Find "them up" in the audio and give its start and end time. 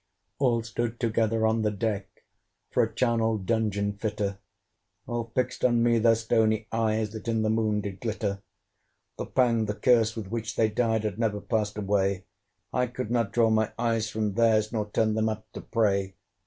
15.13-15.45